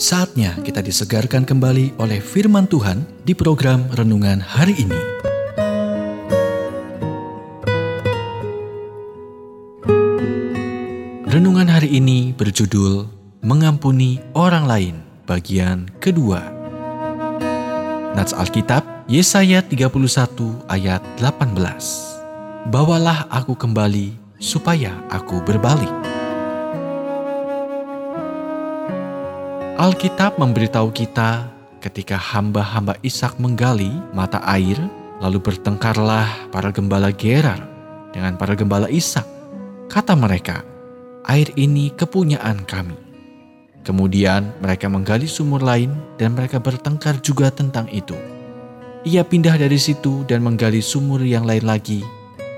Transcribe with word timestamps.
Saatnya 0.00 0.56
kita 0.64 0.80
disegarkan 0.80 1.44
kembali 1.44 2.00
oleh 2.00 2.24
firman 2.24 2.64
Tuhan 2.64 3.04
di 3.20 3.36
program 3.36 3.84
renungan 3.92 4.40
hari 4.40 4.72
ini. 4.80 4.96
Renungan 11.28 11.68
hari 11.68 12.00
ini 12.00 12.32
berjudul 12.32 13.12
Mengampuni 13.44 14.24
Orang 14.32 14.64
Lain 14.64 15.04
bagian 15.28 15.92
kedua. 16.00 16.48
Nats 18.16 18.32
Alkitab 18.32 19.04
Yesaya 19.04 19.60
31 19.60 19.92
ayat 20.72 21.04
18. 21.20 22.72
Bawalah 22.72 23.28
aku 23.28 23.52
kembali 23.52 24.16
supaya 24.40 24.96
aku 25.12 25.44
berbalik. 25.44 26.19
Alkitab 29.80 30.36
memberitahu 30.36 30.92
kita 30.92 31.48
ketika 31.80 32.12
hamba-hamba 32.12 33.00
Ishak 33.00 33.40
menggali 33.40 33.88
mata 34.12 34.36
air, 34.44 34.76
lalu 35.24 35.40
bertengkarlah 35.40 36.52
para 36.52 36.68
gembala 36.68 37.08
Gerar 37.16 37.64
dengan 38.12 38.36
para 38.36 38.52
gembala 38.52 38.92
Ishak. 38.92 39.24
Kata 39.88 40.12
mereka, 40.20 40.60
air 41.24 41.48
ini 41.56 41.88
kepunyaan 41.96 42.68
kami. 42.68 42.92
Kemudian 43.80 44.52
mereka 44.60 44.92
menggali 44.92 45.24
sumur 45.24 45.64
lain 45.64 45.96
dan 46.20 46.36
mereka 46.36 46.60
bertengkar 46.60 47.16
juga 47.24 47.48
tentang 47.48 47.88
itu. 47.88 48.20
Ia 49.08 49.24
pindah 49.24 49.56
dari 49.56 49.80
situ 49.80 50.28
dan 50.28 50.44
menggali 50.44 50.84
sumur 50.84 51.24
yang 51.24 51.48
lain 51.48 51.64
lagi, 51.64 52.04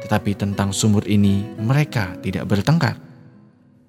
tetapi 0.02 0.34
tentang 0.34 0.74
sumur 0.74 1.06
ini 1.06 1.46
mereka 1.62 2.18
tidak 2.18 2.50
bertengkar. 2.50 2.98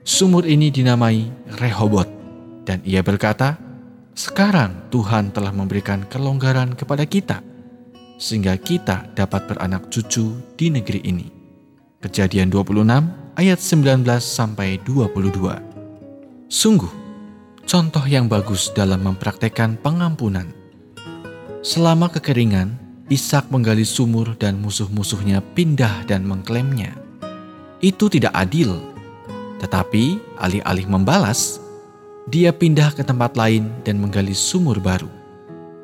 Sumur 0.06 0.46
ini 0.46 0.70
dinamai 0.70 1.34
Rehobot 1.58 2.23
dan 2.64 2.80
ia 2.88 3.04
berkata, 3.04 3.60
"Sekarang 4.16 4.88
Tuhan 4.92 5.32
telah 5.36 5.52
memberikan 5.52 6.08
kelonggaran 6.08 6.76
kepada 6.76 7.04
kita, 7.08 7.40
sehingga 8.20 8.56
kita 8.60 9.12
dapat 9.16 9.48
beranak 9.48 9.88
cucu 9.92 10.40
di 10.56 10.72
negeri 10.72 11.02
ini." 11.04 11.28
Kejadian 12.04 12.52
26 12.52 13.08
ayat 13.40 13.60
19 13.64 14.24
sampai 14.24 14.80
22. 14.84 15.64
Sungguh, 16.52 16.92
contoh 17.64 18.04
yang 18.04 18.28
bagus 18.28 18.70
dalam 18.76 19.08
mempraktekkan 19.08 19.80
pengampunan. 19.80 20.52
Selama 21.64 22.12
kekeringan, 22.12 22.84
Ishak 23.12 23.52
menggali 23.52 23.84
sumur 23.84 24.32
dan 24.40 24.64
musuh-musuhnya 24.64 25.44
pindah 25.54 26.08
dan 26.08 26.24
mengklaimnya. 26.24 26.96
Itu 27.84 28.08
tidak 28.08 28.32
adil, 28.32 28.80
tetapi 29.60 30.20
alih-alih 30.40 30.88
membalas, 30.88 31.60
dia 32.24 32.56
pindah 32.56 32.96
ke 32.96 33.04
tempat 33.04 33.36
lain 33.36 33.68
dan 33.84 34.00
menggali 34.00 34.32
sumur 34.32 34.80
baru, 34.80 35.12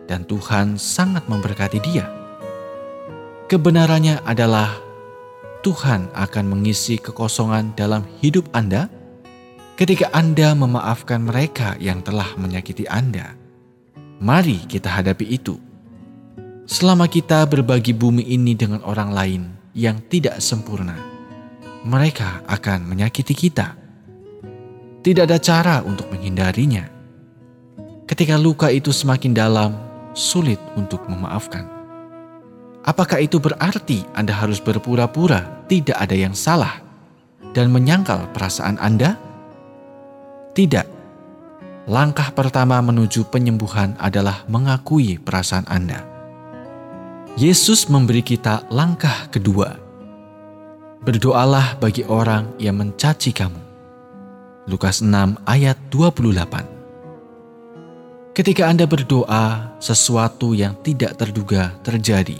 dan 0.08 0.24
Tuhan 0.24 0.80
sangat 0.80 1.28
memberkati 1.28 1.80
dia. 1.84 2.08
Kebenarannya 3.52 4.24
adalah 4.24 4.80
Tuhan 5.60 6.08
akan 6.16 6.46
mengisi 6.48 6.96
kekosongan 6.96 7.76
dalam 7.76 8.08
hidup 8.24 8.48
Anda 8.56 8.88
ketika 9.76 10.08
Anda 10.16 10.56
memaafkan 10.56 11.28
mereka 11.28 11.76
yang 11.82 12.00
telah 12.00 12.32
menyakiti 12.40 12.88
Anda. 12.88 13.36
Mari 14.20 14.68
kita 14.68 14.92
hadapi 14.92 15.26
itu. 15.28 15.60
Selama 16.70 17.10
kita 17.10 17.44
berbagi 17.50 17.92
bumi 17.98 18.24
ini 18.30 18.54
dengan 18.54 18.86
orang 18.86 19.10
lain 19.10 19.42
yang 19.74 19.98
tidak 20.08 20.38
sempurna, 20.40 20.96
mereka 21.82 22.46
akan 22.46 22.86
menyakiti 22.86 23.34
kita 23.34 23.79
tidak 25.00 25.32
ada 25.32 25.40
cara 25.40 25.76
untuk 25.88 26.12
menghindarinya. 26.12 26.84
Ketika 28.04 28.36
luka 28.36 28.68
itu 28.68 28.92
semakin 28.92 29.32
dalam, 29.32 29.72
sulit 30.12 30.60
untuk 30.76 31.08
memaafkan. 31.08 31.64
Apakah 32.84 33.24
itu 33.24 33.40
berarti 33.40 34.04
Anda 34.12 34.36
harus 34.36 34.60
berpura-pura 34.60 35.64
tidak 35.72 35.96
ada 35.96 36.16
yang 36.18 36.36
salah 36.36 36.84
dan 37.56 37.72
menyangkal 37.72 38.28
perasaan 38.36 38.76
Anda? 38.82 39.16
Tidak. 40.58 40.88
Langkah 41.88 42.36
pertama 42.36 42.84
menuju 42.84 43.32
penyembuhan 43.32 43.96
adalah 44.02 44.44
mengakui 44.52 45.16
perasaan 45.16 45.64
Anda. 45.70 46.04
Yesus 47.40 47.88
memberi 47.88 48.20
kita 48.20 48.68
langkah 48.68 49.32
kedua. 49.32 49.80
Berdoalah 51.00 51.80
bagi 51.80 52.04
orang 52.04 52.52
yang 52.60 52.76
mencaci 52.76 53.32
kamu 53.32 53.69
Lukas 54.70 55.02
6 55.02 55.42
ayat 55.50 55.82
28. 55.90 58.38
Ketika 58.38 58.70
Anda 58.70 58.86
berdoa, 58.86 59.74
sesuatu 59.82 60.54
yang 60.54 60.78
tidak 60.86 61.18
terduga 61.18 61.74
terjadi. 61.82 62.38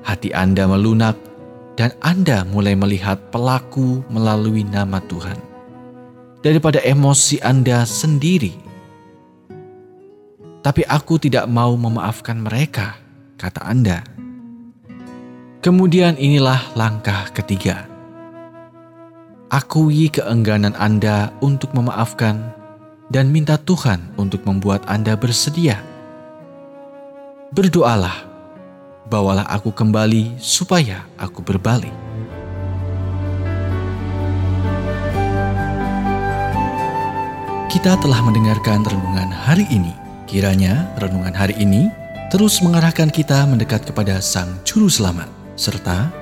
Hati 0.00 0.32
Anda 0.32 0.64
melunak 0.64 1.20
dan 1.76 1.92
Anda 2.00 2.48
mulai 2.48 2.72
melihat 2.72 3.28
pelaku 3.28 4.00
melalui 4.08 4.64
nama 4.64 5.04
Tuhan. 5.04 5.36
Daripada 6.40 6.80
emosi 6.80 7.44
Anda 7.44 7.84
sendiri. 7.84 8.56
Tapi 10.64 10.80
aku 10.88 11.20
tidak 11.20 11.44
mau 11.44 11.76
memaafkan 11.76 12.40
mereka, 12.40 12.96
kata 13.36 13.60
Anda. 13.68 14.00
Kemudian 15.60 16.16
inilah 16.16 16.72
langkah 16.72 17.28
ketiga 17.36 17.91
akui 19.52 20.08
keengganan 20.08 20.72
Anda 20.80 21.28
untuk 21.44 21.76
memaafkan 21.76 22.40
dan 23.12 23.28
minta 23.28 23.60
Tuhan 23.60 24.16
untuk 24.16 24.48
membuat 24.48 24.80
Anda 24.88 25.12
bersedia. 25.12 25.76
Berdoalah, 27.52 28.24
bawalah 29.12 29.44
aku 29.52 29.68
kembali 29.68 30.40
supaya 30.40 31.04
aku 31.20 31.44
berbalik. 31.44 31.92
Kita 37.68 38.00
telah 38.00 38.24
mendengarkan 38.24 38.88
renungan 38.88 39.28
hari 39.28 39.68
ini. 39.68 39.92
Kiranya 40.24 40.88
renungan 40.96 41.36
hari 41.36 41.52
ini 41.60 41.92
terus 42.32 42.64
mengarahkan 42.64 43.12
kita 43.12 43.44
mendekat 43.44 43.84
kepada 43.84 44.16
Sang 44.24 44.48
Juru 44.64 44.88
Selamat, 44.88 45.28
serta 45.60 46.21